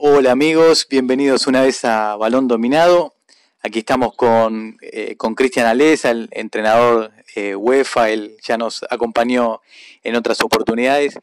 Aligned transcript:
Hola 0.00 0.30
amigos, 0.30 0.86
bienvenidos 0.88 1.48
una 1.48 1.62
vez 1.62 1.84
a 1.84 2.14
Balón 2.14 2.46
Dominado. 2.46 3.16
Aquí 3.60 3.80
estamos 3.80 4.14
con, 4.14 4.78
eh, 4.80 5.16
Cristian 5.34 5.66
Alesa, 5.66 6.12
el 6.12 6.28
entrenador 6.30 7.10
eh, 7.34 7.56
UEFA, 7.56 8.10
él 8.10 8.36
ya 8.40 8.56
nos 8.56 8.84
acompañó 8.90 9.60
en 10.04 10.14
otras 10.14 10.40
oportunidades. 10.40 11.18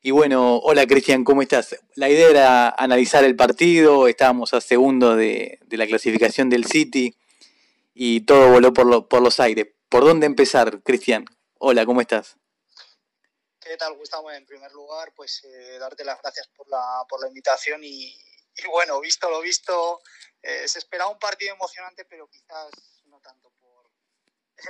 Y 0.00 0.12
bueno, 0.12 0.56
hola 0.60 0.86
Cristian, 0.86 1.24
¿cómo 1.24 1.42
estás? 1.42 1.76
La 1.94 2.08
idea 2.08 2.30
era 2.30 2.68
analizar 2.70 3.22
el 3.22 3.36
partido, 3.36 4.08
estábamos 4.08 4.54
a 4.54 4.62
segundo 4.62 5.14
de, 5.14 5.58
de 5.66 5.76
la 5.76 5.86
clasificación 5.86 6.48
del 6.48 6.64
City 6.64 7.14
y 7.92 8.22
todo 8.22 8.50
voló 8.50 8.72
por, 8.72 9.08
por 9.08 9.20
los 9.20 9.40
aires. 9.40 9.66
¿Por 9.90 10.06
dónde 10.06 10.24
empezar, 10.24 10.80
Cristian? 10.82 11.26
Hola, 11.58 11.84
¿cómo 11.84 12.00
estás? 12.00 12.39
¿Qué 13.60 13.76
tal, 13.76 13.92
Gustavo? 13.92 14.30
En 14.30 14.46
primer 14.46 14.72
lugar, 14.72 15.12
pues 15.14 15.44
eh, 15.44 15.78
darte 15.78 16.02
las 16.02 16.20
gracias 16.22 16.48
por 16.48 16.66
la, 16.70 17.04
por 17.06 17.20
la 17.20 17.28
invitación 17.28 17.84
y, 17.84 18.16
y 18.56 18.66
bueno, 18.68 18.98
visto 19.00 19.28
lo 19.28 19.42
visto, 19.42 20.00
eh, 20.40 20.66
se 20.66 20.78
esperaba 20.78 21.10
un 21.10 21.18
partido 21.18 21.54
emocionante, 21.54 22.06
pero 22.06 22.26
quizás 22.26 22.70
no 23.04 23.20
tanto 23.20 23.50
por 23.60 23.90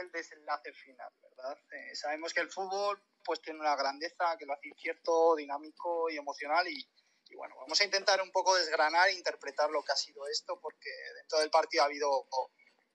el 0.00 0.10
desenlace 0.10 0.72
final, 0.72 1.12
¿verdad? 1.22 1.56
Eh, 1.70 1.94
sabemos 1.94 2.34
que 2.34 2.40
el 2.40 2.50
fútbol 2.50 3.00
pues 3.24 3.40
tiene 3.40 3.60
una 3.60 3.76
grandeza 3.76 4.36
que 4.36 4.44
lo 4.44 4.54
hace 4.54 4.68
incierto, 4.68 5.36
dinámico 5.36 6.10
y 6.10 6.16
emocional 6.16 6.66
y, 6.66 6.84
y, 7.28 7.36
bueno, 7.36 7.54
vamos 7.60 7.80
a 7.80 7.84
intentar 7.84 8.20
un 8.20 8.32
poco 8.32 8.56
desgranar 8.56 9.08
e 9.08 9.14
interpretar 9.14 9.70
lo 9.70 9.84
que 9.84 9.92
ha 9.92 9.96
sido 9.96 10.26
esto 10.26 10.58
porque 10.60 10.90
dentro 11.14 11.38
del 11.38 11.50
partido 11.50 11.84
ha 11.84 11.86
habido 11.86 12.26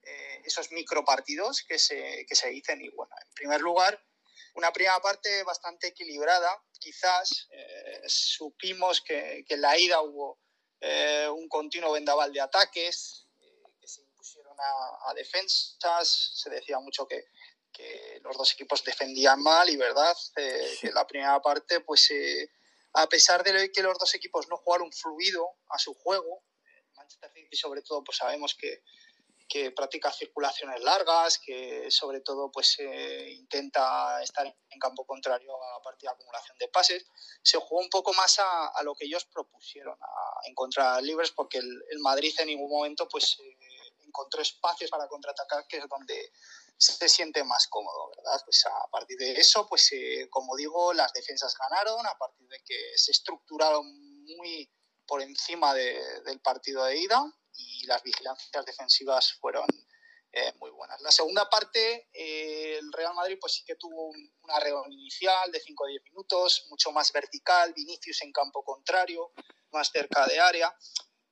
eh, 0.01 0.41
esos 0.43 0.73
micropartidos 0.73 1.63
que 1.63 1.79
se, 1.79 2.25
que 2.27 2.35
se 2.35 2.49
dicen 2.49 2.81
y 2.81 2.89
bueno, 2.89 3.15
en 3.21 3.31
primer 3.33 3.61
lugar 3.61 4.03
una 4.55 4.71
primera 4.71 4.99
parte 4.99 5.43
bastante 5.43 5.87
equilibrada. 5.87 6.61
Quizás 6.79 7.47
eh, 7.51 8.01
supimos 8.07 9.01
que, 9.01 9.43
que, 9.47 9.55
en 9.55 9.61
la 9.61 9.77
ida 9.77 10.01
hubo 10.01 10.39
eh, 10.79 11.27
un 11.29 11.47
continuo 11.47 11.93
vendaval 11.93 12.31
de 12.31 12.41
ataques 12.41 13.27
eh, 13.41 13.63
que 13.79 13.87
se 13.87 14.01
impusieron 14.01 14.55
a, 14.59 15.09
a, 15.09 15.13
defensas. 15.13 16.07
Se 16.35 16.49
decía 16.49 16.79
mucho 16.79 17.07
que, 17.07 17.25
que, 17.71 18.19
los 18.23 18.37
dos 18.37 18.53
equipos 18.53 18.83
defendían 18.83 19.41
mal 19.41 19.69
y 19.69 19.75
verdad 19.75 20.15
eh, 20.37 20.77
que 20.81 20.91
la 20.91 21.05
primera 21.05 21.41
parte, 21.41 21.81
pues 21.81 22.09
a 22.93 23.07
pesar 23.07 23.43
de 23.43 23.71
que 23.71 23.83
los 23.83 23.97
dos 23.97 24.15
equipos 24.15 24.47
no 24.47 24.57
jugaron 24.57 24.91
fluido 24.91 25.57
a 25.69 25.77
su 25.77 25.93
juego, 25.93 26.43
Manchester 26.95 27.31
City 27.33 27.57
sobre 27.57 27.81
todo, 27.81 28.03
pues 28.03 28.17
sabemos 28.17 28.55
que 28.55 28.83
que 29.47 29.71
practica 29.71 30.11
circulaciones 30.11 30.81
largas, 30.81 31.39
que 31.39 31.89
sobre 31.91 32.21
todo 32.21 32.51
pues 32.51 32.77
eh, 32.79 33.29
intenta 33.31 34.21
estar 34.23 34.45
en 34.45 34.79
campo 34.79 35.05
contrario 35.05 35.55
a 35.55 35.81
partir 35.81 36.07
de 36.09 36.13
acumulación 36.13 36.57
de 36.57 36.67
pases. 36.67 37.05
Se 37.43 37.57
jugó 37.57 37.81
un 37.81 37.89
poco 37.89 38.13
más 38.13 38.39
a, 38.39 38.67
a 38.67 38.83
lo 38.83 38.95
que 38.95 39.05
ellos 39.05 39.25
propusieron, 39.25 39.97
a 40.01 40.47
encontrar 40.47 41.01
libres, 41.03 41.31
porque 41.31 41.59
el, 41.59 41.83
el 41.89 41.99
Madrid 41.99 42.33
en 42.39 42.47
ningún 42.47 42.69
momento 42.69 43.07
pues 43.07 43.37
eh, 43.39 43.93
encontró 44.05 44.41
espacios 44.41 44.89
para 44.89 45.07
contraatacar, 45.07 45.67
que 45.67 45.77
es 45.77 45.87
donde 45.87 46.31
se 46.77 47.07
siente 47.07 47.43
más 47.43 47.67
cómodo, 47.67 48.09
¿verdad? 48.17 48.41
Pues 48.43 48.65
a 48.65 48.87
partir 48.89 49.17
de 49.17 49.33
eso, 49.33 49.67
pues 49.67 49.91
eh, 49.93 50.27
como 50.29 50.55
digo, 50.55 50.91
las 50.93 51.13
defensas 51.13 51.55
ganaron, 51.57 52.05
a 52.05 52.17
partir 52.17 52.47
de 52.47 52.59
que 52.65 52.97
se 52.97 53.11
estructuraron 53.11 53.85
muy 54.37 54.69
por 55.07 55.21
encima 55.21 55.73
de, 55.73 56.01
del 56.25 56.41
partido 56.41 56.83
de 56.83 56.97
ida, 56.97 57.23
y 57.57 57.85
las 57.85 58.03
vigilancias 58.03 58.65
defensivas 58.65 59.33
fueron 59.33 59.65
eh, 60.37 60.53
muy 60.59 60.69
buenas. 60.71 60.99
La 61.01 61.11
segunda 61.11 61.49
parte, 61.49 62.09
eh, 62.11 62.77
el 62.79 62.91
Real 62.91 63.13
Madrid 63.13 63.37
pues 63.39 63.53
sí 63.53 63.63
que 63.63 63.75
tuvo 63.75 64.09
un, 64.09 64.33
una 64.41 64.59
reunión 64.59 64.91
inicial 64.91 65.49
de 65.49 65.61
5 65.61 65.83
o 65.83 65.87
10 65.87 66.03
minutos, 66.03 66.65
mucho 66.69 66.91
más 66.91 67.13
vertical, 67.13 67.73
Vinicius 67.73 68.21
en 68.21 68.33
campo 68.33 68.61
contrario, 68.63 69.31
más 69.71 69.89
cerca 69.91 70.25
de 70.27 70.37
área, 70.37 70.75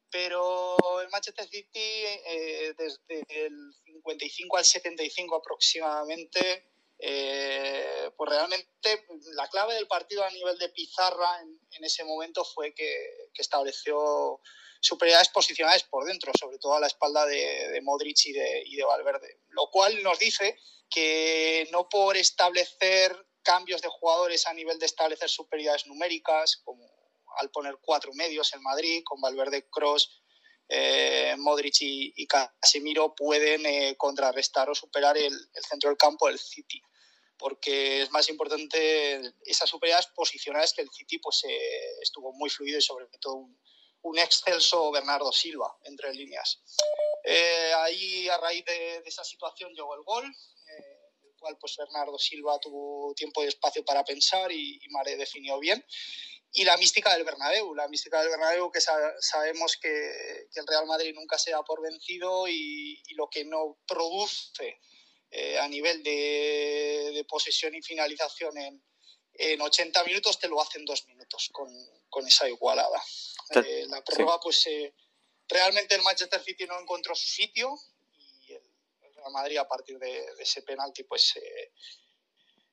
pero 0.10 0.78
el 1.02 1.10
Manchester 1.10 1.46
City 1.50 1.68
eh, 1.80 2.74
desde 2.78 3.26
el 3.28 3.74
55 3.84 4.58
al 4.58 4.64
75 4.64 5.36
aproximadamente, 5.36 6.72
eh, 7.00 8.10
pues 8.16 8.30
realmente 8.30 9.06
la 9.34 9.50
clave 9.50 9.74
del 9.74 9.88
partido 9.88 10.24
a 10.24 10.30
nivel 10.30 10.58
de 10.60 10.70
pizarra 10.70 11.42
en, 11.42 11.60
en 11.72 11.84
ese 11.84 12.06
momento 12.06 12.46
fue 12.46 12.74
que 12.74 13.32
estableció 13.34 14.40
superioridades 14.84 15.30
posicionales 15.30 15.84
por 15.84 16.06
dentro, 16.06 16.32
sobre 16.38 16.58
todo 16.58 16.76
a 16.76 16.80
la 16.80 16.88
espalda 16.88 17.26
de, 17.26 17.80
Modric 17.84 18.26
y 18.26 18.34
de, 18.34 18.64
y 18.66 18.76
de, 18.76 18.84
Valverde. 18.84 19.40
Lo 19.50 19.70
cual 19.72 20.04
nos 20.04 20.20
dice 20.20 20.58
que 20.90 21.70
no 21.72 21.88
por 21.88 22.18
establecer 22.18 23.16
cambios 23.42 23.82
de 23.82 23.88
jugadores 23.88 24.46
a 24.46 24.54
nivel 24.54 24.78
de 24.80 24.86
establecer 24.86 25.30
superioridades 25.30 25.88
numéricas, 25.88 26.58
como 26.66 26.86
al 27.38 27.50
poner 27.50 27.78
cuatro 27.82 28.12
medios 28.14 28.54
en 28.54 28.62
Madrid, 28.62 29.02
con 29.06 29.22
Valverde, 29.22 29.68
Cross, 29.70 30.22
eh, 30.68 31.36
Modric 31.38 31.78
y, 31.80 32.28
Casemiro, 32.28 33.16
pueden 33.16 33.66
eh, 33.66 33.96
contrarrestar 33.98 34.70
o 34.70 34.76
superar 34.76 35.18
el, 35.18 35.34
el 35.54 35.64
centro 35.64 35.90
del 35.90 35.98
campo 35.98 36.28
del 36.28 36.40
City 36.40 36.82
porque 37.38 38.04
es 38.04 38.12
más 38.12 38.30
importante 38.30 39.20
esas 39.44 39.70
superioridades 39.70 40.08
posicionales 40.16 40.72
que 40.74 40.82
el 40.82 40.90
City 40.90 41.18
pues 41.18 41.44
eh, 41.44 42.00
estuvo 42.02 42.32
muy 42.32 42.50
fluido 42.50 42.78
y 42.78 42.82
sobre 42.82 43.08
todo 43.20 43.36
un, 43.36 43.60
un 44.04 44.20
excelso 44.20 44.92
Bernardo 44.92 45.32
Silva, 45.32 45.76
entre 45.84 46.14
líneas. 46.14 46.62
Eh, 47.24 47.72
ahí, 47.78 48.28
a 48.30 48.38
raíz 48.38 48.66
de, 48.66 49.02
de, 49.02 49.10
esa 49.10 49.24
situación, 49.24 49.74
llegó 49.74 49.96
el 49.96 50.04
gol, 50.04 50.26
eh, 50.26 51.00
el 51.24 51.34
cual 51.40 51.58
pues 51.58 51.76
Bernardo 51.78 52.18
Silva 52.20 52.60
tuvo 52.60 53.14
tiempo 53.16 53.44
y 53.44 53.48
espacio 53.48 53.84
para 53.86 54.04
pensar 54.04 54.52
y, 54.52 54.80
y 54.82 54.90
Mare 54.90 55.16
definió 55.16 55.58
bien. 55.60 55.84
Y 56.52 56.66
la 56.66 56.78
mística 56.78 57.14
del 57.16 57.24
Bernabéu, 57.24 57.74
la 57.74 57.88
mística 57.88 58.22
del 58.22 58.30
Bernabéu 58.30 58.72
que 58.72 58.82
sa 58.82 58.94
sabemos 59.20 59.78
que, 59.78 59.90
que, 60.54 60.60
el 60.60 60.68
Real 60.68 60.86
Madrid 60.86 61.16
nunca 61.16 61.38
se 61.40 61.52
da 61.52 61.64
por 61.64 61.82
vencido 61.82 62.48
y, 62.48 63.02
y 63.08 63.14
lo 63.16 63.28
que 63.28 63.44
no 63.44 63.80
produce 63.88 64.80
eh, 65.32 65.58
a 65.58 65.68
nivel 65.68 66.04
de, 66.04 67.12
de, 67.16 67.24
posesión 67.24 67.74
y 67.74 67.82
finalización 67.82 68.56
en, 68.58 68.84
en 69.36 69.62
80 69.62 70.04
minutos 70.04 70.40
te 70.40 70.48
lo 70.48 70.62
hace 70.62 70.80
en 70.80 70.86
dos 70.86 71.06
minutos 71.08 71.50
con, 71.52 71.70
con 72.10 72.28
esa 72.28 72.48
igualada. 72.48 73.02
Eh, 73.56 73.86
la 73.88 74.04
prueba, 74.04 74.34
sí. 74.34 74.40
pues 74.44 74.68
eh, 74.68 74.94
realmente 75.48 75.96
el 75.96 76.02
Manchester 76.02 76.42
City 76.42 76.66
no 76.66 76.80
encontró 76.80 77.16
su 77.16 77.28
sitio 77.28 77.76
y 78.18 78.54
el, 78.54 78.62
Real 79.16 79.32
Madrid 79.32 79.58
a 79.58 79.68
partir 79.68 79.98
de, 80.00 80.08
de 80.36 80.44
ese 80.44 80.62
penalti, 80.62 81.04
pues 81.04 81.36
eh, 81.38 81.72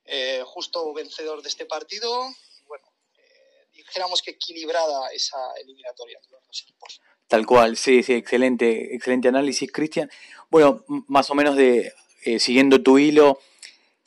eh 0.04 0.43
justo 0.47 0.93
vencedor 0.93 1.43
de 1.43 1.49
este 1.49 1.66
partido. 1.66 2.22
Bueno, 2.66 2.93
eh, 3.16 3.66
dijéramos 3.72 4.22
que 4.22 4.32
equilibrada 4.32 5.10
esa 5.12 5.38
eliminatoria 5.62 6.19
entre 6.19 6.32
los 6.32 6.47
dos 6.47 6.62
equipos. 6.62 7.00
Tal 7.26 7.47
cual, 7.47 7.76
sí, 7.76 8.03
sí, 8.03 8.15
excelente, 8.15 8.94
excelente 8.94 9.28
análisis, 9.28 9.70
Cristian. 9.70 10.10
Bueno, 10.50 10.84
más 10.88 11.31
o 11.31 11.34
menos 11.34 11.56
de 11.56 11.93
siguiendo 12.38 12.82
tu 12.82 12.99
hilo, 12.99 13.41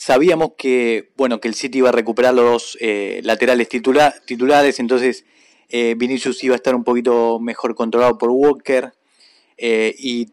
sabíamos 0.04 0.52
que, 0.58 1.14
bueno, 1.16 1.40
que 1.40 1.48
el 1.48 1.54
City 1.54 1.78
iba 1.78 1.88
a 1.88 1.94
recuperar 1.94 2.34
los 2.34 2.78
eh, 2.82 3.22
laterales 3.24 3.70
titula 3.70 4.14
titulares, 4.26 4.82
entonces 4.82 5.24
eh, 5.70 5.96
Vinicius 5.98 6.44
iba 6.44 6.56
a 6.56 6.58
estar 6.58 6.76
un 6.76 6.84
poquito 6.84 7.40
mejor 7.40 7.74
controlado 7.74 8.18
por 8.18 8.30
Walker 8.30 8.92
eh, 9.58 9.96
y, 9.98 10.28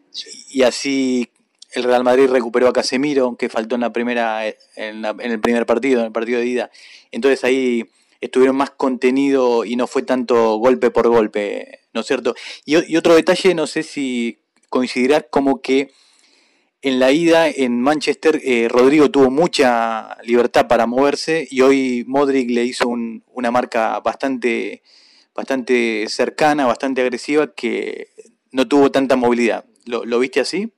y, 0.49 0.63
así 0.63 1.31
el 1.71 1.83
Real 1.83 2.03
Madrid 2.03 2.27
recuperó 2.27 2.67
a 2.67 2.73
Casemiro, 2.73 3.37
que 3.37 3.47
faltó 3.47 3.75
en 3.75 3.81
la 3.81 3.93
primera 3.93 4.45
en, 4.45 5.05
el 5.05 5.39
primer 5.39 5.65
partido, 5.65 6.01
en 6.01 6.07
el 6.07 6.11
partido 6.11 6.41
de 6.41 6.47
ida. 6.47 6.71
Entonces 7.11 7.45
ahí 7.45 7.85
estuvieron 8.19 8.57
más 8.57 8.71
contenido 8.71 9.63
y 9.63 9.77
no 9.77 9.87
fue 9.87 10.01
tanto 10.01 10.57
golpe 10.57 10.91
por 10.91 11.07
golpe, 11.07 11.79
¿no 11.93 12.01
es 12.01 12.07
cierto? 12.07 12.35
Y, 12.65 12.91
y 12.91 12.97
otro 12.97 13.15
detalle, 13.15 13.55
no 13.55 13.67
sé 13.67 13.83
si 13.83 14.39
coincidirás 14.67 15.27
como 15.29 15.61
que 15.61 15.91
en 16.81 16.99
la 16.99 17.11
ida 17.11 17.47
en 17.47 17.79
Manchester, 17.79 18.41
eh, 18.43 18.67
Rodrigo 18.67 19.11
tuvo 19.11 19.29
mucha 19.29 20.17
libertad 20.23 20.67
para 20.67 20.87
moverse 20.87 21.47
y 21.49 21.61
hoy 21.61 22.03
Modric 22.07 22.49
le 22.49 22.65
hizo 22.65 22.87
un, 22.87 23.23
una 23.33 23.51
marca 23.51 23.99
bastante, 23.99 24.81
bastante 25.35 26.05
cercana, 26.07 26.65
bastante 26.65 27.01
agresiva, 27.01 27.53
que 27.53 28.09
no 28.51 28.67
tuvo 28.67 28.91
tanta 28.91 29.15
movilidad. 29.15 29.65
¿Lo, 29.85 30.05
lo 30.05 30.19
viste 30.19 30.39
así? 30.39 30.73